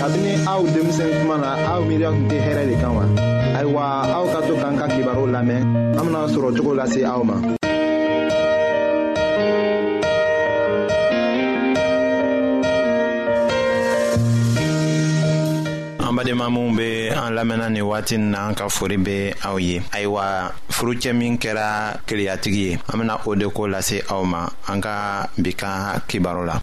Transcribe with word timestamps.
kabini 0.00 0.32
aw 0.48 0.64
denmisɛn 0.64 1.12
kuma 1.20 1.36
na 1.44 1.50
aw 1.72 1.80
miiriya 1.84 2.08
tun 2.08 2.24
tɛ 2.30 2.36
hɛrɛ 2.46 2.62
de 2.72 2.74
kan 2.80 2.92
wa 2.96 3.04
ayiwa 3.58 3.82
aw 4.16 4.24
ka 4.32 4.38
to 4.48 4.54
k'an 4.60 4.74
ka 4.80 4.86
kibaru 4.92 5.24
lamɛn 5.34 5.60
an 5.98 6.02
bena 6.08 6.20
sɔrɔ 6.34 6.48
cogo 6.56 6.72
lase 6.78 7.00
aw 7.04 7.20
ma 7.28 7.36
an 16.00 16.12
badenma 16.16 16.46
minw 16.48 16.72
be 16.78 17.08
an 17.12 17.32
lamɛnna 17.36 17.68
nin 17.68 17.84
waati 17.84 18.16
n 18.16 18.30
na 18.30 18.48
an 18.48 18.54
ka 18.54 18.68
fori 18.70 18.96
be 18.96 19.36
aw 19.44 19.56
ye 19.58 19.80
ayiwa 19.92 20.48
furucɛ 20.72 21.12
min 21.12 21.36
kɛra 21.36 22.00
keleyatigi 22.08 22.62
ye 22.72 22.78
an 22.88 22.96
bena 23.00 23.20
o 23.26 23.34
de 23.34 23.46
ko 23.50 23.66
lase 23.68 24.00
aw 24.10 24.24
ma 24.24 24.48
an 24.66 24.80
ka 24.80 25.28
bi 25.36 25.52
ka 25.52 26.00
kibaru 26.08 26.46
la 26.46 26.56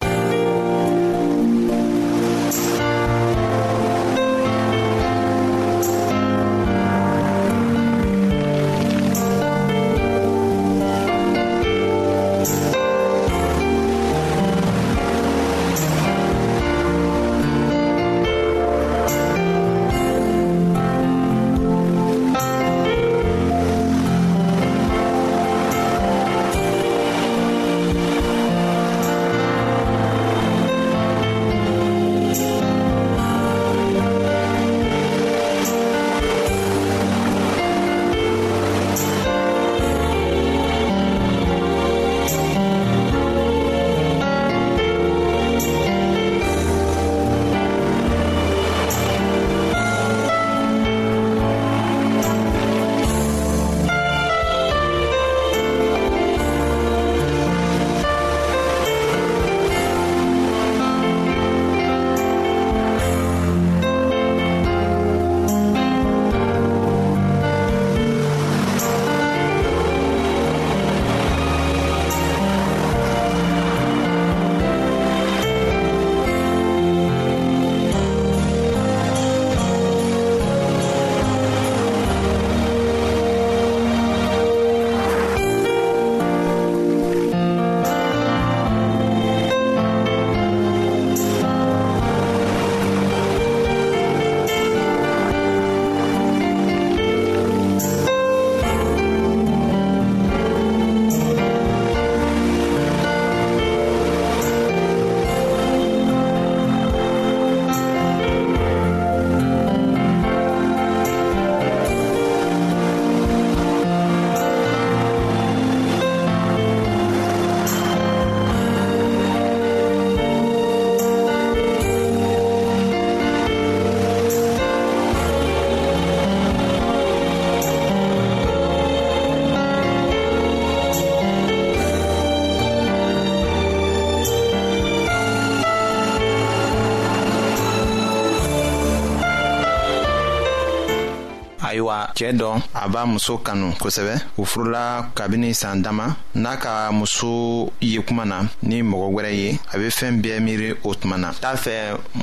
wa 141.88 142.08
cɛɛ 142.18 142.32
dɔ 142.40 142.50
a 142.74 142.88
b'a 142.90 143.06
muso 143.06 143.38
kanu 143.38 143.72
kosɛbɛ 143.80 144.14
u 144.38 144.46
furula 144.46 145.08
kabini 145.16 145.54
saan 145.56 145.82
dama 145.82 146.16
n'a 146.36 146.58
ka 146.58 146.92
muso 146.92 147.72
ye 147.82 148.00
kuma 148.02 148.26
na 148.26 148.38
ni 148.64 148.82
mɔgɔ 148.82 149.08
wɛrɛ 149.16 149.32
ye 149.34 149.60
a 149.74 149.78
be 149.78 149.88
fɛɛn 149.90 150.22
bɛɛ 150.22 150.40
miiri 150.44 150.76
o 150.84 150.94
tuma 150.96 151.18
na 151.18 151.32
t'a 151.42 151.56
fɛ 151.56 151.72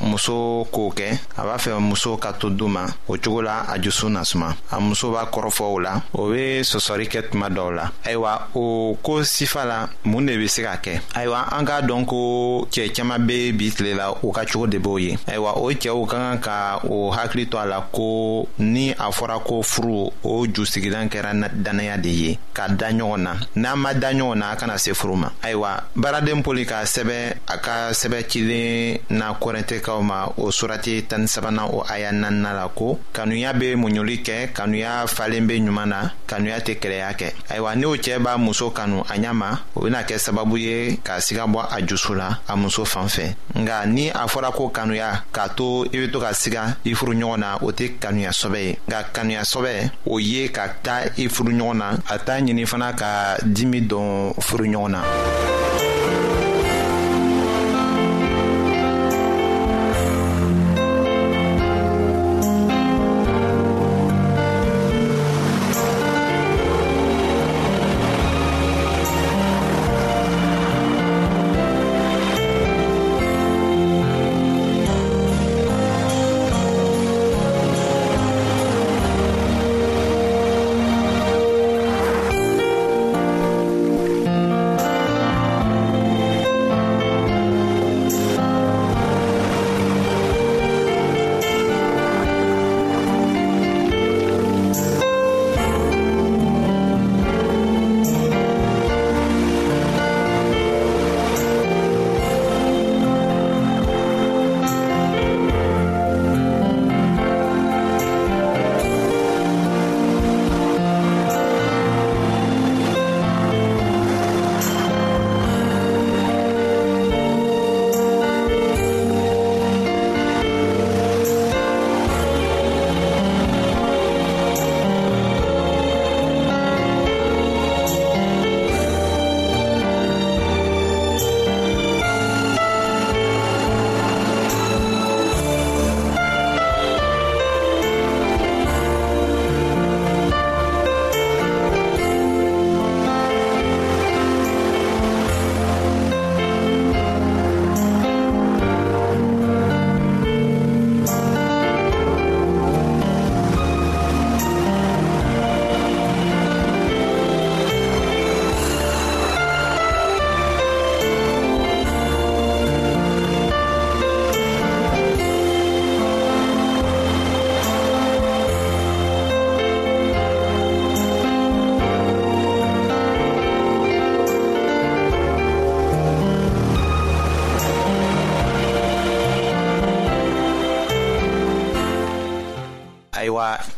muso 0.03 0.65
k'o 0.71 0.91
kɛ 0.97 1.07
a 1.37 1.41
b'a 1.47 1.57
fɛ 1.57 1.79
muso 1.81 2.15
ka 2.17 2.31
to 2.33 2.49
du 2.49 2.67
ma 2.67 2.85
o 3.07 3.15
cogo 3.17 3.41
la 3.43 3.65
a 3.73 3.79
jusu 3.81 4.09
na 4.09 4.21
suma 4.23 4.55
a 4.71 4.79
muso 4.79 5.11
b'a 5.11 5.25
kɔrɔfɔ 5.31 5.61
o 5.75 5.79
la 5.79 6.01
o 6.13 6.29
be 6.31 6.61
sɔsɔri 6.61 7.05
kɛ 7.07 7.29
tuma 7.31 7.49
dɔw 7.49 7.69
la 7.75 7.89
ayiwa 8.05 8.49
o 8.55 8.93
ko 9.01 9.21
sifa 9.23 9.65
la 9.65 9.89
mun 10.05 10.25
de 10.27 10.37
be 10.37 10.47
se 10.47 10.61
ka 10.61 10.75
kɛ 10.77 11.01
ayiwa 11.15 11.47
an 11.57 11.65
k'a 11.65 11.81
dɔn 11.81 12.05
ko 12.07 12.67
cɛ 12.71 12.93
caaman 12.95 13.25
be 13.25 13.51
bi 13.51 13.71
tile 13.71 13.95
la 13.97 14.13
u 14.23 14.31
ka 14.31 14.41
cogo 14.45 14.67
de 14.69 14.77
b'o 14.77 14.99
ye 15.01 15.17
ayiwa 15.27 15.57
o 15.57 15.71
cɛɛw 15.71 16.05
ka 16.07 16.17
kan 16.17 16.37
ka 16.39 16.79
o 16.89 17.11
hakili 17.11 17.47
to 17.49 17.57
a 17.57 17.65
la 17.65 17.81
ko 17.91 18.47
ni 18.59 18.91
a 18.91 19.09
fɔra 19.11 19.39
ko 19.43 19.54
ko 19.55 19.61
furu 19.63 20.11
o 20.23 20.45
jusigilan 20.47 21.07
kɛra 21.09 21.31
dannaya 21.53 21.97
de 21.97 22.09
ye 22.09 22.31
ka 22.53 22.67
da 22.69 22.89
ɲɔgɔn 22.91 23.21
na 23.23 23.33
n'an 23.55 23.77
ma 23.79 23.93
da 23.93 24.11
ɲɔgɔn 24.11 24.35
na 24.37 24.49
a 24.51 24.55
kana 24.57 24.77
se 24.77 24.91
furu 24.93 25.15
ma 25.15 25.29
ayiwa 25.41 25.83
baaraden 25.95 26.41
poli 26.43 26.65
ka 26.65 26.83
sɛbɛ 26.83 27.37
a 27.47 27.57
ka 27.57 27.75
sɛbɛ 27.93 28.25
cilen 28.29 28.99
na 29.09 29.33
kɔrɛntɛkaw 29.39 30.01
ma 30.03 30.25
o 30.37 30.51
surati 30.51 31.03
tani 31.07 31.27
sabana 31.27 31.67
o 31.69 31.83
aya 31.89 32.11
nanina 32.11 32.53
la 32.53 32.67
ko 32.73 32.99
kanuya 33.13 33.53
be 33.59 33.75
muɲuli 33.75 34.21
kɛ 34.23 34.51
kanuya 34.53 35.07
falen 35.07 35.45
be 35.47 35.59
ɲuman 35.59 35.85
na 35.87 36.09
kanuya 36.27 36.59
tɛ 36.59 36.79
kɛlɛya 36.79 37.13
kɛ 37.17 37.31
ayiwa 37.49 37.71
o 37.85 37.95
cɛɛ 37.95 38.19
b'a 38.21 38.37
muso 38.37 38.69
kanu 38.71 39.01
a 39.07 39.13
ɲa 39.17 39.33
ma 39.33 39.57
o 39.75 39.81
bena 39.81 40.03
kɛ 40.03 40.17
sababu 40.19 40.57
ye 40.59 40.97
k'a 41.03 41.19
siga 41.21 41.45
bɔ 41.53 41.65
a 41.71 41.81
jusu 41.85 42.15
la 42.15 42.39
a 42.47 42.55
muso 42.57 42.83
fan 42.83 43.07
fɛ 43.07 43.35
nga 43.55 43.85
ni 43.85 44.09
a 44.09 44.25
fɔra 44.27 44.51
ko 44.51 44.69
kanuya 44.69 45.23
k'a 45.31 45.49
to 45.55 45.83
i 45.93 45.97
be 45.97 46.07
to 46.11 46.19
ka 46.19 46.31
siga 46.33 46.77
i 46.85 46.93
furu 46.93 47.13
ɲɔgɔn 47.13 47.39
na 47.39 47.55
o 47.61 47.71
tɛ 47.71 47.97
kanuya 47.99 48.29
sɔbɛ 48.31 48.59
ye 48.65 48.77
nga 48.87 49.03
kanuya 49.13 49.44
sɔbɛ 49.45 49.73
o 50.07 50.19
ye 50.19 50.49
ka 50.51 50.65
ta 50.83 50.95
i 51.17 51.29
furuɲɔgɔn 51.29 51.77
na 51.77 51.87
a 52.09 52.17
t'a 52.17 52.33
ɲini 52.41 52.65
fana 52.65 52.93
ka 52.97 53.37
dimi 53.45 53.81
don 53.87 54.33
furuɲɔgɔn 54.39 54.91
na 54.91 54.99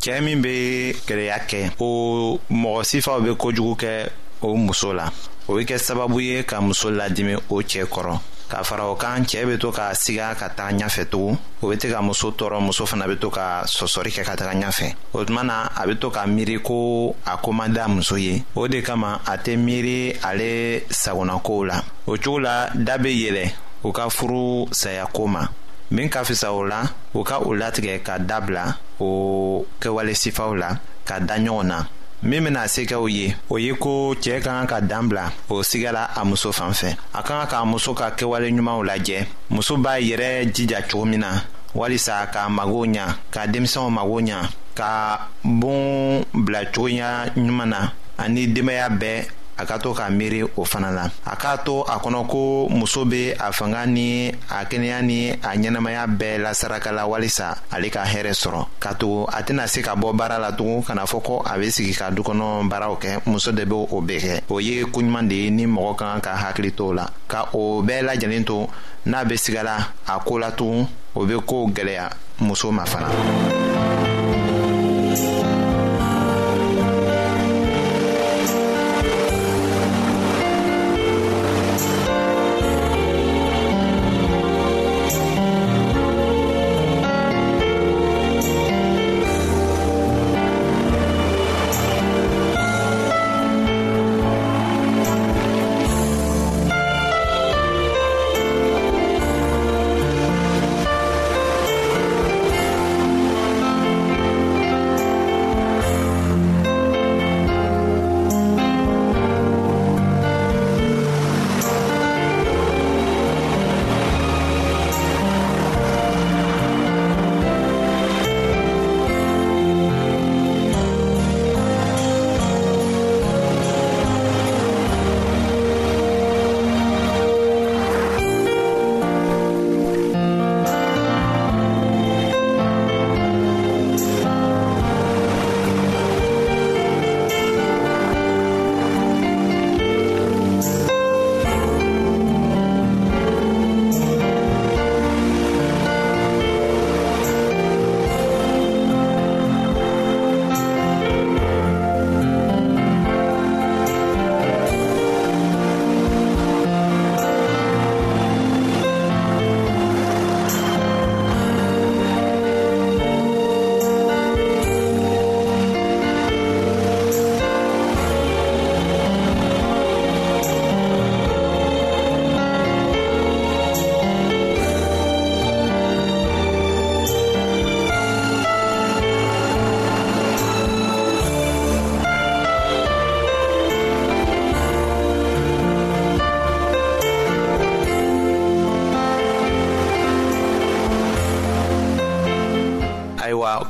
cɛɛ 0.07 0.21
min 0.23 0.39
be 0.41 0.93
kɛlɛya 1.05 1.37
kɛ 1.51 1.67
o 1.79 2.39
mɔgɔ 2.49 2.83
sifaw 2.83 3.19
be 3.19 3.35
kojugu 3.35 3.75
kɛ 3.75 4.09
o 4.41 4.55
muso 4.55 4.93
la 4.93 5.11
o 5.49 5.53
be 5.57 5.65
kɛ 5.65 5.75
sababu 5.77 6.21
ye 6.23 6.43
ka 6.45 6.61
muso 6.61 6.89
ladimi 6.89 7.35
o 7.35 7.55
cɛɛ 7.61 7.83
kɔrɔ 7.91 8.17
k'a 8.49 8.63
fara 8.63 8.87
o 8.87 8.95
kan 8.95 9.25
cɛɛ 9.27 9.45
be 9.45 9.57
to 9.59 9.69
k'a 9.71 9.91
siga 9.95 10.33
ka 10.37 10.47
taga 10.55 10.71
ɲafɛ 10.79 11.05
tugun 11.11 11.37
o 11.61 11.67
be 11.69 11.75
tɛ 11.75 11.91
ka 11.91 12.01
muso 12.01 12.31
tɔɔrɔ 12.31 12.61
muso 12.61 12.85
fana 12.85 13.05
be 13.05 13.17
to 13.19 13.29
ka 13.29 13.63
sɔsɔri 13.65 14.13
kɛ 14.15 14.23
ka 14.23 14.35
taga 14.37 14.55
ɲafɛ 14.61 14.95
o 15.13 15.25
tuma 15.25 15.43
na 15.43 15.67
a 15.75 15.85
be 15.85 15.95
to 15.99 16.09
ka 16.09 16.23
miiri 16.25 16.61
ko 16.63 17.13
a 17.25 17.35
ko 17.35 17.51
ma 17.51 17.67
muso 17.89 18.15
ye 18.15 18.43
o 18.55 18.65
de 18.65 18.81
kama 18.81 19.19
a 19.27 19.35
tɛ 19.37 19.57
miiri 19.59 20.15
ale 20.25 20.83
sagonakow 20.89 21.65
la 21.67 21.81
o 22.07 22.13
cogo 22.15 22.39
la 22.41 22.69
da 22.73 22.97
be 22.97 23.09
yɛlɛ 23.25 23.51
u 23.83 23.91
ka 23.91 24.07
furu 24.09 24.69
sayako 24.71 25.27
ma 25.27 25.45
min 25.91 26.07
ka 26.07 26.21
fisa 26.23 26.53
o 26.53 26.59
la 26.63 26.83
u 27.13 27.23
ka 27.25 27.39
u 27.41 27.51
latigɛ 27.51 28.01
ka 28.05 28.17
dabila 28.19 28.73
o 28.99 29.65
kɛwale 29.79 30.13
sifaw 30.15 30.53
la 30.59 30.69
ka 31.05 31.15
da 31.19 31.37
ɲɔgɔn 31.37 31.63
na 31.67 31.77
min 32.23 32.43
bena 32.43 32.67
se 32.67 32.81
kɛ 32.85 32.95
o 32.97 33.07
ye 33.07 33.35
o 33.49 33.57
ye 33.57 33.73
ko 33.77 34.15
cɛɛ 34.21 34.41
ka 34.43 34.51
kan 34.65 34.67
ka 34.67 34.79
dan 34.81 35.09
o 35.49 35.61
sigala 35.61 36.09
a 36.15 36.25
muso 36.25 36.51
fan 36.51 36.71
fɛ 36.71 36.95
a 37.13 37.21
ka 37.21 37.45
kan 37.45 37.47
k'a 37.47 37.65
muso 37.65 37.93
ka 37.93 38.09
kɛwale 38.11 38.49
ɲumanw 38.49 38.81
lajɛ 38.89 39.25
muso 39.49 39.77
b'a 39.77 39.99
yɛrɛ 40.01 40.51
jija 40.53 40.81
cogo 40.89 41.05
min 41.05 41.19
na 41.19 41.41
walisa 41.75 42.25
k'a 42.33 42.49
magow 42.49 42.85
ɲa 42.85 43.15
ka 43.31 43.45
denmisɛnw 43.47 43.89
magow 43.91 44.19
ɲa 44.21 44.49
ka 44.75 45.29
boon 45.43 46.23
bila 46.33 46.65
cogoya 46.65 47.29
ɲuman 47.35 47.69
na 47.69 47.91
ani 48.17 48.47
denbaaya 48.47 48.89
bɛɛ 48.89 49.27
a 49.57 49.65
ka 49.65 49.77
to 49.81 49.93
k'a 49.93 50.09
miiri 50.13 50.43
o 50.45 50.63
fana 50.63 50.91
na 50.93 51.03
a 51.25 51.35
k'a 51.35 51.57
to 51.65 51.81
a 51.81 51.97
kɔnɔ 51.97 52.27
ko 52.29 52.69
muso 52.69 53.05
be 53.05 53.31
a 53.39 53.51
fanga 53.51 53.85
ni 53.85 54.29
a 54.29 54.63
kɛnɛya 54.69 55.01
ni 55.03 55.31
a 55.31 55.49
ɲɛnamaya 55.57 56.05
bɛɛ 56.07 56.41
la 56.41 56.51
sarakala 56.53 57.07
walisa 57.09 57.57
ale 57.73 57.89
ka 57.89 58.03
hɛrɛ 58.05 58.31
sɔrɔ 58.31 58.65
ka 58.79 58.93
tugu 58.93 59.25
a 59.27 59.41
tɛna 59.43 59.67
se 59.67 59.81
ka 59.81 59.95
bɔ 59.95 60.15
baara 60.15 60.37
la 60.39 60.51
tugun 60.51 60.83
kana 60.85 61.03
fɔ 61.05 61.23
ko 61.23 61.41
a 61.45 61.57
be 61.57 61.69
sigi 61.71 61.93
ka 61.97 62.11
dukɔnɔ 62.11 62.69
baaraw 62.69 62.97
kɛ 63.01 63.25
muso 63.27 63.51
de 63.51 63.65
b' 63.65 63.73
o 63.73 64.01
bɛɛ 64.01 64.19
kɛ 64.19 64.41
o 64.51 64.59
ye 64.59 64.83
koɲuman 64.83 65.27
de 65.27 65.35
ye 65.35 65.49
ni 65.49 65.65
mɔgɔ 65.65 65.97
kan 65.97 66.19
ka 66.21 66.35
hakili 66.35 66.71
to 66.75 66.93
la 66.93 67.07
ka 67.27 67.49
o 67.53 67.81
bɛɛ 67.81 68.05
lajɛlen 68.09 68.45
to 68.45 68.67
n'a 69.09 69.25
be 69.27 69.35
sigala 69.37 69.89
a 70.07 70.19
koo 70.19 70.37
la 70.37 70.51
tugun 70.51 70.85
o 71.15 71.25
be 71.25 71.33
koow 71.45 71.67
gwɛlɛya 71.69 72.11
muso 72.41 72.71
ma 72.71 72.85
fana 72.85 73.09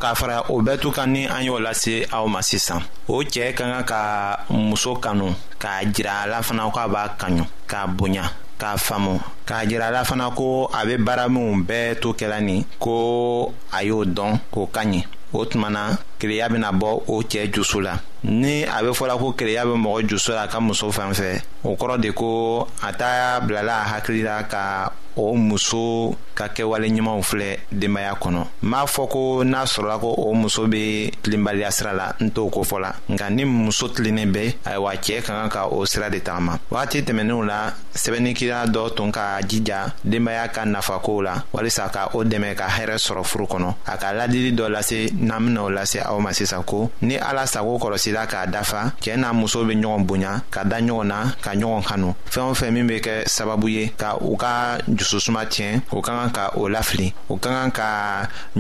k'a 0.08 0.16
fara 0.16 0.40
o 0.50 0.62
bɛɛ 0.62 0.80
to 0.80 0.90
kan 0.92 1.08
ni 1.12 1.28
an 1.28 1.44
y'o 1.44 1.60
lase 1.60 2.08
aw 2.14 2.26
ma 2.28 2.40
sisan 2.42 2.80
o 3.10 3.24
cɛɛ 3.24 3.52
ka 3.56 3.66
kan 3.68 3.84
ka 3.86 4.02
muso 4.50 4.96
kanu 4.96 5.36
k'a 5.60 5.84
jira 5.94 6.12
a 6.24 6.28
la 6.30 6.40
fana 6.42 6.72
k'a 6.76 6.88
b'a 6.88 7.10
kanu 7.20 7.44
k'a 7.68 7.86
bonya 7.88 8.24
k'a 8.58 8.78
faamu 8.78 9.20
k'a 9.46 9.66
jira 9.68 9.88
a 9.88 9.92
la 9.92 10.04
fana 10.06 10.30
ko 10.34 10.64
a 10.72 10.86
bɛ 10.86 10.98
baara 11.06 11.28
minnu 11.28 11.66
bɛɛ 11.68 12.00
to 12.00 12.14
kɛla 12.14 12.40
nin 12.40 12.64
ko 12.80 13.54
a 13.74 13.84
y'o 13.84 14.06
dɔn 14.06 14.40
k'o 14.52 14.68
ka 14.72 14.80
ɲi 14.86 15.04
o 15.34 15.44
tuma 15.46 15.70
na 15.70 15.92
kereya 16.20 16.48
bɛna 16.48 16.72
bɔ 16.72 17.04
o 17.10 17.20
cɛ 17.28 17.52
jusu 17.54 17.82
la 17.84 18.00
ni 18.24 18.64
a 18.64 18.78
bɛ 18.84 18.94
fɔla 18.96 19.18
ko 19.20 19.34
kereya 19.34 19.66
bɛ 19.66 19.76
mɔgɔ 19.76 20.08
jusu 20.10 20.32
la 20.32 20.44
a 20.44 20.48
ka 20.48 20.62
muso 20.62 20.90
fan 20.90 21.12
fɛ 21.12 21.42
o 21.66 21.76
kɔrɔ 21.76 22.00
de 22.02 22.12
ko 22.14 22.66
a 22.82 22.94
t'a 22.94 23.42
bilala 23.42 23.82
a 23.82 23.88
hakili 23.92 24.22
la 24.24 24.44
ka 24.44 24.90
o 25.18 25.36
muso 25.36 26.16
ka 26.36 26.48
kɛwale 26.50 26.88
ɲumanw 26.90 27.22
filɛ 27.24 27.58
denbaya 27.72 28.14
kɔnɔ 28.22 28.44
n 28.64 28.70
b'a 28.70 28.86
fɔ 28.86 29.08
ko 29.10 29.44
n'a 29.44 29.66
sɔrɔla 29.66 30.00
ko 30.00 30.14
o 30.16 30.34
muso 30.34 30.68
be 30.68 31.10
tilenbaliya 31.24 31.72
sira 31.72 31.94
la 31.94 32.14
n 32.22 32.30
t'o 32.30 32.50
kofɔ 32.50 32.80
la 32.80 32.92
nka 33.10 33.30
ni 33.34 33.44
muso 33.46 33.88
tilennen 33.90 34.32
bɛ 34.32 34.54
ayiwa 34.66 34.94
cɛɛ 35.02 35.22
ka 35.26 35.34
kan 35.34 35.50
ka 35.50 35.68
o 35.72 35.84
sira 35.86 36.10
de 36.12 36.20
tagama 36.22 36.60
wagati 36.70 37.02
tɛmɛninw 37.02 37.46
la 37.46 37.74
sɛbɛnnikira 37.94 38.68
dɔ 38.68 38.94
tun 38.96 39.12
ka 39.12 39.40
jija 39.42 39.94
denbaya 40.06 40.48
ka 40.54 40.64
nafakow 40.66 41.22
la 41.24 41.36
walisa 41.54 41.90
ka 41.92 42.10
o 42.14 42.24
dɛmɛ 42.24 42.54
ka 42.56 42.68
hɛrɛ 42.70 42.98
sɔrɔ 42.98 43.24
furu 43.26 43.46
kɔnɔ 43.48 43.74
a 43.88 43.98
ka 43.98 44.12
ladili 44.14 44.52
dɔ 44.54 44.70
lase 44.70 45.10
n'an 45.18 45.40
bena 45.44 45.64
o 45.64 45.70
lase 45.70 45.98
aw 46.06 46.20
ma 46.20 46.30
sisan 46.32 46.62
ko 46.64 46.92
ni 47.02 47.18
ala 47.18 47.48
sago 47.48 47.78
kɔlɔsila 47.80 48.28
k'a 48.28 48.46
dafa 48.52 48.94
cɛɛ 49.02 49.18
n'a 49.18 49.34
muso 49.34 49.66
be 49.66 49.74
ɲɔgɔn 49.76 50.06
bonya 50.06 50.42
ka 50.52 50.64
da 50.64 50.78
ɲɔgɔn 50.80 51.08
na 51.08 51.32
ka 51.42 51.52
ɲɔgɔn 51.56 51.84
kanu 51.86 52.14
fɛɛn 52.30 52.52
o 52.52 52.54
fɛn 52.54 52.72
min 52.74 52.86
be 52.88 53.00
kɛ 53.00 53.24
sababu 53.28 53.68
ye 53.72 53.92
ka 53.98 54.18
u 54.22 54.36
ka 54.38 54.78
dususuma 55.08 55.42
tiɲɛ 55.54 55.72
o 55.96 56.00
ka 56.06 56.12
kan 56.20 56.30
ka 56.38 56.44
o 56.60 56.68
lafili 56.74 57.08
o 57.32 57.36
ka 57.44 57.50
kan 57.58 57.70
ka 57.78 57.88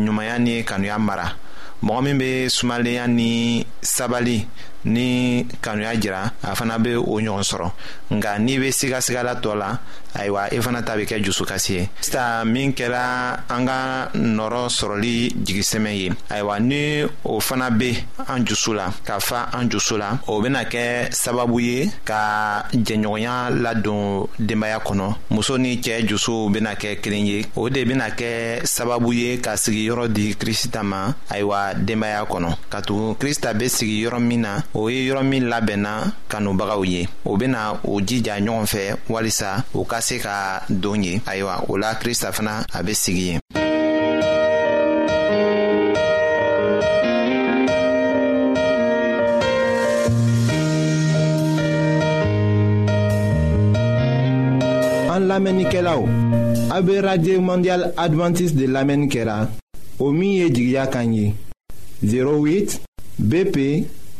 ɲumanya 0.03 0.35
ni 0.45 0.53
kanuya 0.67 0.97
mara 0.99 1.27
mɔgɔ 1.85 1.99
min 2.05 2.17
bɛ 2.21 2.27
sumalenya 2.55 3.05
ni 3.17 3.29
sabali 3.95 4.37
ni 4.87 5.43
kanuya 5.61 5.95
jira 5.99 6.31
a 6.41 6.55
fana 6.55 6.79
be 6.79 6.95
o 6.95 7.19
ɲɔgɔn 7.19 7.43
sɔrɔ 7.43 7.69
nga 8.15 8.31
n'i 8.39 8.57
be 8.57 8.71
sigasigala 8.71 9.35
tɔ 9.43 9.55
la 9.57 9.79
ayiwa 10.15 10.47
i 10.51 10.55
e 10.57 10.61
fana 10.61 10.81
ta 10.81 10.95
be 10.95 11.03
kɛ 11.05 11.21
jusukasi 11.23 11.73
ye 11.75 11.89
sista 12.01 12.45
min 12.45 12.71
kɛra 12.73 13.43
an 13.49 13.65
ka 13.67 14.09
nɔrɔ 14.15 14.67
sɔrɔli 14.71 15.33
jigisɛmɛ 15.45 15.91
ye 16.01 16.09
ayiwa 16.29 16.59
ni 16.61 17.03
o 17.25 17.39
fana 17.39 17.69
be 17.77 17.91
an 18.27 18.45
jusu 18.45 18.73
la 18.75 18.91
ka 19.03 19.19
fa 19.19 19.49
an 19.53 19.69
jusu 19.69 19.97
la 19.97 20.17
o 20.27 20.41
bena 20.41 20.63
kɛ 20.63 21.11
sababu 21.11 21.59
ye 21.61 21.89
ka 22.05 22.65
jɛnɲɔgɔnya 22.71 23.61
ladon 23.61 24.27
denbaaya 24.39 24.79
kɔnɔ 24.81 25.15
muso 25.31 25.57
ni 25.57 25.77
cɛɛ 25.79 26.07
jusuw 26.07 26.49
bena 26.51 26.75
kɛ 26.75 27.01
kelen 27.01 27.25
ye 27.25 27.45
o 27.55 27.69
de 27.69 27.83
bena 27.83 28.09
kɛ 28.09 28.61
sababu 28.65 29.11
ye 29.13 29.37
ka 29.41 29.51
sigiyɔrɔ 29.57 30.07
di 30.13 30.33
krista 30.35 30.81
ma 30.83 31.13
ayiwa 31.29 31.73
denbaaya 31.85 32.23
kɔnɔ 32.27 32.55
katugun 32.69 33.15
krista 33.17 33.53
be 33.57 33.65
sigi 33.67 34.03
yɔrɔ 34.05 34.19
min 34.21 34.41
na 34.41 34.61
Ouye 34.77 35.05
yon 35.07 35.23
mi 35.25 35.39
la 35.39 35.57
be 35.59 35.73
na 35.75 35.93
kan 36.29 36.45
ou 36.45 36.53
baga 36.53 36.75
ouye. 36.77 37.07
Ou 37.25 37.33
be 37.41 37.47
na 37.49 37.63
ou 37.83 37.97
di 37.99 38.19
jan 38.21 38.45
yon 38.45 38.67
fe 38.69 38.91
wali 39.09 39.31
sa 39.33 39.55
ou 39.73 39.85
kase 39.89 40.19
ka 40.21 40.35
donye. 40.69 41.15
Ayo 41.25 41.47
wak 41.49 41.65
ou 41.73 41.79
la 41.81 41.95
Kristaf 41.97 42.43
na 42.45 42.59
abesigye. 42.77 43.39
An 55.17 55.25
lamenike 55.25 55.81
la 55.81 55.97
ou. 55.97 56.05
Abe 56.69 57.01
Radye 57.01 57.39
Mondial 57.39 57.95
Adventist 57.97 58.53
de 58.55 58.69
lamenike 58.69 59.25
la. 59.25 59.47
Omiye 59.99 60.51
di 60.53 60.69
gya 60.69 60.85
kanyi. 60.85 61.31
08 62.03 62.81
BP 63.17 63.25
08 63.25 63.25
BP 63.25 64.05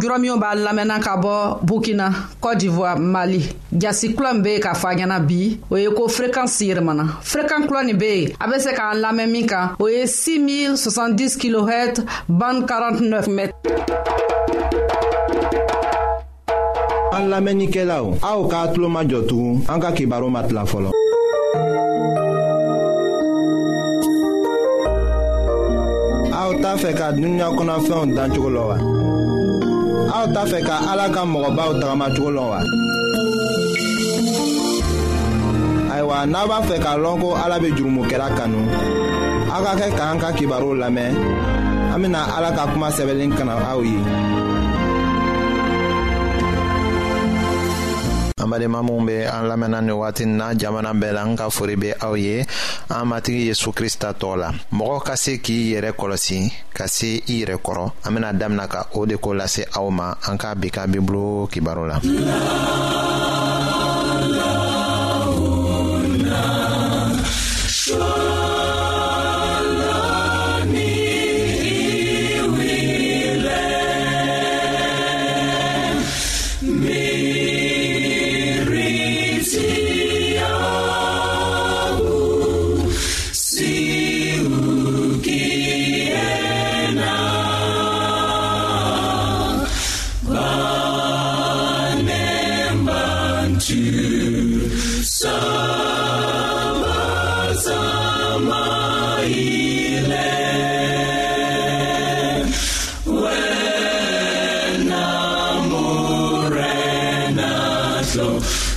jurɔ 0.00 0.18
minw 0.18 0.36
b'a 0.38 0.54
lamɛnna 0.54 0.98
ka 1.00 1.16
bɔ 1.16 1.58
burkina 1.62 2.06
codivoire 2.40 2.98
mali 2.98 3.42
jasi 3.72 4.14
kulɔ 4.14 4.32
min 4.34 4.42
be 4.42 4.48
yen 4.52 4.60
k'a 4.62 4.72
fɔ 4.74 4.86
a 4.88 4.94
ɲɛna 4.96 5.20
bi 5.28 5.60
o 5.70 5.76
ye 5.76 5.88
ko 5.94 6.06
frekansi 6.08 6.68
yɛrɛmana 6.72 7.04
frekan 7.20 7.66
kulɔ 7.68 7.84
nin 7.84 7.98
be 7.98 8.06
yen 8.22 8.32
a 8.40 8.48
be 8.50 8.58
se 8.58 8.70
k'an 8.72 9.00
lamɛn 9.04 9.30
min 9.30 9.46
kan 9.46 9.76
o 9.78 9.86
ye 9.88 10.06
6070 10.06 11.36
kilohɛt 11.40 12.00
ban 12.28 12.62
49 12.62 13.28
mɛtre 13.28 13.52
An 17.12 17.28
lamenike 17.28 17.84
la 17.86 17.98
ou, 18.02 18.14
a 18.22 18.38
ou 18.38 18.48
ka 18.48 18.62
atlo 18.68 18.88
ma 18.90 19.02
jotou, 19.06 19.60
an 19.68 19.80
ka 19.80 19.90
kibaro 19.92 20.30
mat 20.32 20.50
la 20.52 20.64
folon. 20.64 20.90
A 26.32 26.48
ou 26.48 26.62
ta 26.62 26.76
fe 26.78 26.94
ka 26.94 27.12
dunya 27.12 27.50
konan 27.58 27.80
fe 27.82 27.90
yon 27.90 28.14
dan 28.14 28.30
chokolo 28.32 28.68
wa. 28.68 28.99
aw 30.16 30.24
t'a 30.34 30.42
fɛ 30.50 30.58
ka 30.68 30.76
ala 30.90 31.06
ka 31.14 31.22
mɔgɔbaw 31.32 31.70
tagamacogo 31.80 32.28
lɔn 32.36 32.48
wa. 32.52 32.60
ayiwa 35.92 36.18
n'a 36.32 36.40
b'a 36.50 36.58
fɛ 36.68 36.76
k'a 36.84 36.92
lɔn 37.04 37.16
ko 37.22 37.28
ala 37.44 37.56
bɛ 37.62 37.68
jurumokɛla 37.76 38.28
kanu 38.38 38.60
aw 39.54 39.60
ka 39.66 39.72
kɛ 39.80 39.86
k'an 39.98 40.16
ka 40.22 40.28
kibaruw 40.36 40.74
lamɛn 40.82 41.12
an 41.94 41.98
bɛna 42.02 42.20
ala 42.36 42.50
ka 42.56 42.66
kuma 42.72 42.88
sɛbɛnlen 42.96 43.32
kana 43.38 43.54
ye. 43.86 43.98
badenma 48.50 48.82
minw 48.82 49.06
be 49.06 49.16
an 49.30 49.46
lamɛnna 49.48 49.80
ni 49.80 49.92
wagati 49.92 50.24
na 50.26 50.52
jamana 50.58 50.92
bɛɛ 50.92 51.12
la 51.12 51.24
n 51.24 51.36
ka 51.36 51.48
fori 51.50 51.76
be 51.76 51.92
aw 52.00 52.14
ye 52.16 52.44
an 52.90 53.04
matigi 53.08 53.46
yezu 53.50 53.72
krista 53.72 54.12
tɔgɔ 54.12 54.36
la 54.36 54.50
mɔgɔ 54.72 55.02
ka 55.06 55.14
se 55.16 55.38
k'i 55.38 55.72
yɛrɛ 55.74 55.90
kɔlɔsi 55.96 56.52
ka 56.74 56.86
se 56.88 57.22
i 57.30 57.44
yɛrɛ 57.44 57.56
kɔrɔ 57.62 57.92
an 58.04 58.14
bena 58.14 58.32
damina 58.34 58.66
ka 58.68 58.86
o 58.94 59.06
de 59.06 59.16
ko 59.16 59.30
lase 59.32 59.62
aw 59.76 59.88
ma 59.90 60.14
an 60.26 60.36
ka 60.36 60.54
bi 60.54 60.68
ka 60.70 60.86
bibulu 60.86 61.48
kibaru 61.48 61.86
la 61.88 63.39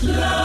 love. 0.06 0.43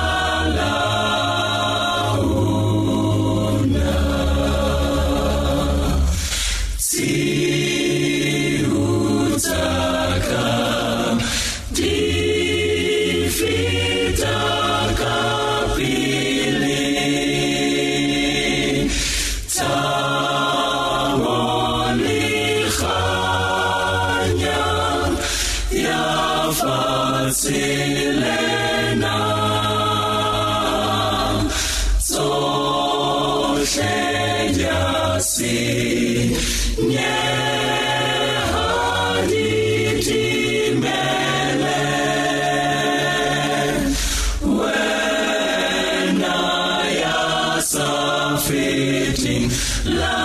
sing 49.28 49.52
la 49.84 50.16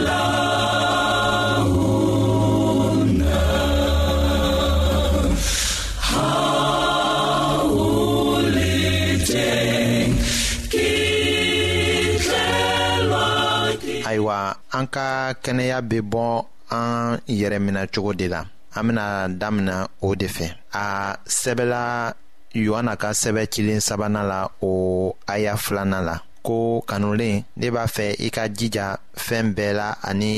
la. 0.00 0.20
Una, 1.68 3.28
ayiwa 14.08 14.36
an 14.70 14.86
ka 14.88 15.34
kɛnɛya 15.42 15.78
bɛ 15.80 15.98
bɔ 16.12 16.24
an 16.70 17.20
yɛrɛ 17.28 17.58
de 18.18 18.26
la 18.32 18.40
an 18.76 18.82
bɛna 18.86 19.04
daminɛ 19.40 19.76
o 20.00 20.08
de 20.20 20.26
fɛ 20.36 20.46
a 20.72 20.84
sɛbɛla 21.38 21.82
yohana 22.64 22.92
ka 23.02 23.10
sɛbɛ 23.20 23.42
cilen 23.52 23.80
sabanan 23.80 24.24
la 24.30 24.48
o 24.62 25.14
aya 25.26 25.54
filanan 25.56 26.04
la 26.08 26.16
ko 26.46 26.78
kanulen 26.86 27.42
ne 27.58 27.68
b'a 27.74 27.84
fɛ 27.94 28.06
i 28.26 28.28
ka 28.36 28.44
jija 28.56 28.86
fɛn 29.26 29.46
bɛɛ 29.56 29.70
la 29.80 29.88
ani 30.08 30.30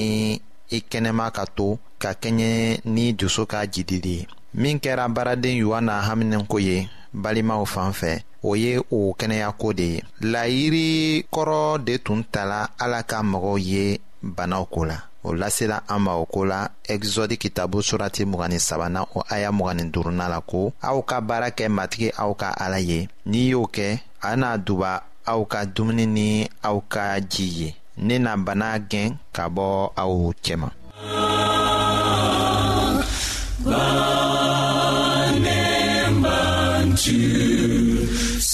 i 0.77 0.79
kɛnɛma 0.90 1.27
ka 1.37 1.44
to 1.57 1.68
ka 2.03 2.11
kɛɲɛ 2.23 2.53
ni 2.94 3.05
dusu 3.18 3.42
ka 3.53 3.61
jidili 3.73 4.12
ye 4.18 4.23
min 4.61 4.77
kɛra 4.85 5.05
baaraden 5.14 5.55
yohana 5.62 5.94
haminɛko 6.09 6.57
ye 6.68 6.77
balimaw 7.23 7.62
fan 7.73 7.90
fɛ 8.01 8.11
o 8.42 8.51
ye 8.62 8.73
o 8.79 9.14
kɛnɛyako 9.18 9.66
de 9.79 9.87
ye 9.94 9.99
layiri 10.33 10.88
kɔrɔ 11.35 11.61
de 11.87 11.94
tun 12.05 12.21
tala 12.35 12.61
ala 12.85 13.01
ka 13.11 13.18
mɔgɔw 13.33 13.57
ye 13.71 13.85
banaw 14.37 14.64
ko 14.73 14.81
la 14.90 14.97
o 15.27 15.31
lasela 15.40 15.79
an 15.92 15.99
ma 16.03 16.12
o 16.16 16.25
ko 16.35 16.40
la 16.51 16.61
ɛgizɔdi 16.92 17.37
kitabu 17.42 17.79
surati 17.88 18.23
mugani 18.31 18.59
sabanan 18.68 19.05
o 19.16 19.21
aya 19.35 19.51
mugani 19.53 19.90
duruna 19.92 20.27
la 20.33 20.40
ko 20.40 20.73
aw 20.88 20.99
ka 21.09 21.21
baara 21.21 21.49
kɛ 21.59 21.66
matigi 21.77 22.09
aw 22.23 22.33
ka 22.35 22.49
ala 22.64 22.79
ye 22.81 22.99
n'i 23.27 23.51
y'o 23.53 23.66
kɛ 23.77 23.99
a 24.23 24.59
duba 24.68 24.92
aw 25.31 25.45
ka 25.45 25.61
dumuni 25.69 26.07
ni 26.09 26.31
aw 26.69 26.79
ka 26.93 27.07
ji 27.33 27.47
ye 27.59 27.69
ne 28.07 28.14
na 28.25 28.33
bana 28.45 28.69
gɛn 28.91 29.09
ka 29.35 29.45
bɔ 29.55 29.69
aw 30.03 30.12
cɛma. 30.45 30.71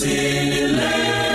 later. 0.01 1.34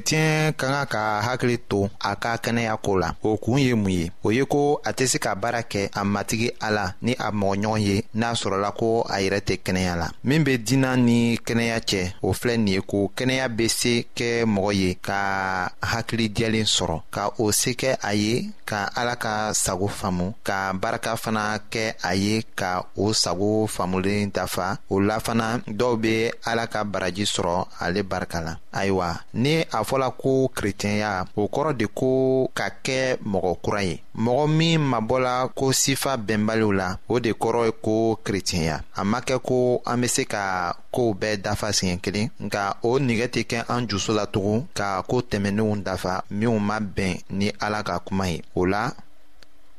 chrétien 0.03 0.51
ka 0.59 0.67
kan 0.83 0.87
ka 0.91 1.03
hakili 1.23 1.59
to 1.71 1.87
a 2.03 2.17
ka 2.19 2.37
kɛnɛya 2.37 2.75
ko 2.85 2.99
la 2.99 3.15
o 3.23 3.37
kun 3.43 3.59
ye 3.59 3.75
mun 3.75 3.91
ye 3.93 4.11
o 4.25 4.31
ye 4.31 4.45
ko 4.45 4.81
a 4.85 4.91
tɛ 4.91 5.05
se 5.07 5.19
ka 5.19 5.35
baara 5.35 5.63
kɛ 5.63 5.89
a 5.95 6.03
matigi 6.05 6.51
ala 6.61 6.95
ni 7.03 7.13
a 7.19 7.31
mɔgɔɲɔgɔn 7.31 7.79
ye 7.81 8.03
n'a 8.15 8.31
sɔrɔla 8.35 8.71
ko 8.79 9.07
a 9.09 9.19
yɛrɛ 9.23 9.39
tɛ 9.47 9.55
kɛnɛya 9.65 9.95
la 9.97 10.09
min 10.25 10.43
be 10.45 10.57
dina 10.59 10.97
ni 10.97 11.37
kɛnɛya 11.39 11.79
cɛ 11.89 12.01
o 12.23 12.33
filɛ 12.33 12.57
nin 12.59 12.67
ye 12.75 12.81
ko 12.81 13.09
kɛnɛya 13.17 13.47
be 13.57 13.69
se 13.69 14.05
kɛ 14.17 14.43
mɔgɔ 14.45 14.73
ye 14.75 14.95
ka 15.01 15.71
hakilijɛlen 15.83 16.67
sɔrɔ 16.77 16.97
ka 17.11 17.31
o 17.39 17.51
se 17.53 17.71
kɛ 17.73 17.97
a 18.03 18.13
ye 18.15 18.51
ka 18.67 18.91
ala 18.97 19.15
ka 19.17 19.53
sago 19.55 19.87
faamu 19.87 20.35
ka 20.43 20.73
baraka 20.73 21.17
fana 21.17 21.61
kɛ 21.71 21.95
a 22.05 22.15
ye 22.15 22.43
ka 22.57 22.85
o 22.97 23.13
sago 23.13 23.67
faamulen 23.67 24.33
dafa 24.33 24.79
o 24.91 24.97
la 24.99 25.19
fana 25.21 25.63
dɔw 25.69 25.95
be 26.01 26.31
ala 26.47 26.67
ka 26.67 26.83
baraji 26.85 27.25
sɔrɔ 27.25 27.67
ale 27.81 28.03
barika 28.03 28.41
la 28.41 28.57
ayiwa 28.73 29.21
ni 29.35 29.63
a 29.73 29.85
fɔla 29.93 30.09
ko 30.23 30.33
kerecɛnya 30.57 31.11
o 31.37 31.43
kɔrɔ 31.55 31.73
de 31.79 31.87
ko 31.99 32.11
ka 32.59 32.67
kɛ 32.85 33.01
mɔgɔ 33.33 33.53
kura 33.65 33.83
ye 33.89 33.95
mɔgɔ 34.25 34.45
min 34.57 34.81
mabɔla 34.91 35.35
ko 35.59 35.65
sifa 35.83 36.13
bɛnbaliw 36.27 36.73
la 36.79 36.89
o 37.13 37.21
de 37.25 37.31
kɔrɔ 37.43 37.63
ye 37.67 37.73
ko 37.87 38.17
kerecɛnya 38.25 38.75
a 39.01 39.05
ma 39.05 39.21
kɛ 39.21 39.37
ko 39.49 39.83
an 39.85 40.01
be 40.01 40.07
se 40.09 40.25
ka 40.25 40.73
kow 40.95 41.13
bɛɛ 41.21 41.43
dafa 41.45 41.69
siɲɛ 41.79 42.01
kelen 42.03 42.31
nka 42.41 42.63
o 42.83 42.91
nigɛ 42.99 43.27
tɛ 43.35 43.43
kɛ 43.51 43.61
an 43.75 43.87
jusu 43.89 44.15
la 44.15 44.25
tugun 44.27 44.67
ka 44.73 45.03
koo 45.03 45.21
tɛmɛnenw 45.21 45.83
dafa 45.83 46.25
minw 46.31 46.59
ma 46.59 46.81
bɛn 46.81 47.21
ni 47.31 47.53
ala 47.61 47.83
ka 47.85 47.99
kuma 47.99 48.29
ye 48.31 48.43
o 48.55 48.63
la 48.65 48.85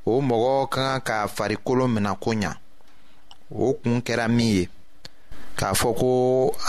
o 0.05 0.21
mɔgɔ 0.21 0.69
ka 0.69 0.99
kan 0.99 1.01
ka 1.07 1.27
farikolo 1.35 1.85
minɛ 1.95 2.13
ko 2.19 2.31
ɲa 2.33 2.53
o 3.51 3.73
kun 3.81 3.99
kɛra 4.01 4.27
min 4.29 4.47
ye 4.57 4.69
k'a 5.57 5.73
fɔ 5.77 5.89
ko 5.99 6.09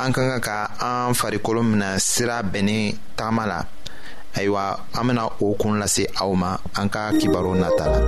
an 0.02 0.12
ka 0.14 0.20
kan 0.30 0.40
ka 0.48 0.56
an 0.86 1.12
farikolo 1.18 1.60
minɛ 1.70 1.88
sira 1.98 2.36
bɛnnen 2.44 2.94
tagama 3.16 3.44
la 3.50 3.58
ayiwa 4.36 4.64
an 4.98 5.02
bena 5.08 5.24
o 5.44 5.46
kun 5.60 5.76
lase 5.82 6.02
aw 6.20 6.30
ma 6.42 6.50
an 6.78 6.86
ka 6.94 7.00
kibaru 7.18 7.52
nata 7.62 7.84
la 7.92 8.00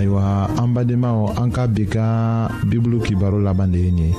ayiwa 0.00 0.22
an 0.60 0.68
badenmaw 0.74 1.20
an 1.40 1.48
ka 1.56 1.62
bi 1.74 1.84
ka 1.94 2.06
bibulu 2.70 2.98
kibaru 3.06 3.38
laban 3.46 3.72
de 3.74 3.78
ye 3.84 3.90
nin 3.92 4.06
ye 4.08 4.14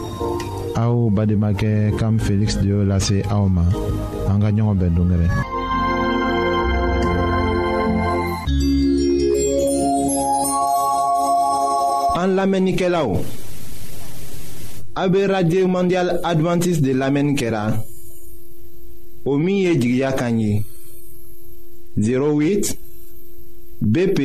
aw 0.82 1.10
bademakɛ 1.16 1.98
kam 2.00 2.14
feliksi 2.26 2.58
de 2.62 2.68
y'o 2.74 2.84
lase 2.92 3.18
aw 3.36 3.46
ma 3.56 3.64
an 4.30 4.38
ka 4.42 4.50
ɲɔgɔn 4.56 4.78
bɛn 4.80 4.94
dongɛrɛ 4.96 5.28
An 12.22 12.36
lamenike 12.36 12.88
la 12.88 13.02
ou? 13.08 13.18
A 14.94 15.08
be 15.10 15.26
radio 15.26 15.66
mondial 15.68 16.20
Adventist 16.24 16.82
de 16.86 16.92
lamenike 16.94 17.48
la 17.50 17.62
O 19.26 19.38
miye 19.38 19.74
jigya 19.80 20.12
kanyi 20.12 20.62
08 21.98 22.76
BP 23.82 24.20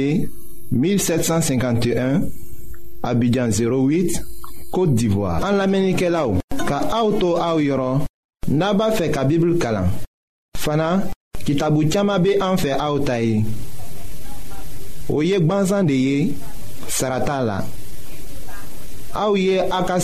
1751 0.72 2.20
Abidjan 3.02 3.48
08 3.48 4.20
Kote 4.70 4.92
Divoa 4.94 5.38
An 5.40 5.56
lamenike 5.56 6.10
la 6.10 6.26
ou? 6.28 6.36
Ka 6.68 6.82
auto 7.00 7.38
a 7.40 7.54
ou 7.54 7.64
yoron 7.64 8.04
Naba 8.52 8.90
fe 8.92 9.08
ka 9.08 9.24
bibl 9.24 9.56
kalan 9.62 9.88
Fana 10.58 11.06
ki 11.46 11.56
tabu 11.56 11.88
tiyama 11.88 12.18
be 12.18 12.36
anfe 12.44 12.76
a 12.76 12.92
ou 12.92 13.00
tayi 13.00 13.40
O 15.08 15.22
yek 15.22 15.48
banzan 15.48 15.88
de 15.88 15.96
ye 15.96 16.20
Sarata 16.92 17.40
la 17.42 17.62
Aouye 19.16 19.60
Aka 19.70 19.94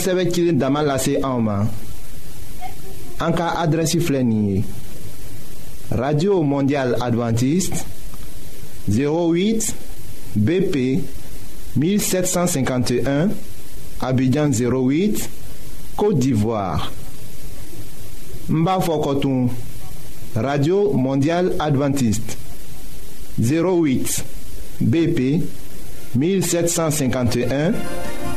a 3.55 3.65
radio 5.95 6.41
mondial 6.41 6.95
adventiste 6.99 7.85
08 8.87 9.75
bp 10.35 10.99
1751 11.77 13.29
abidjan 14.01 14.49
08 14.49 15.29
côte 15.95 16.17
d'ivoire 16.17 16.91
Mbafo 18.49 19.49
radio 20.35 20.91
mondial 20.93 21.53
adventiste 21.59 22.35
08 23.39 24.23
bp 24.81 25.43
1751 26.15 27.73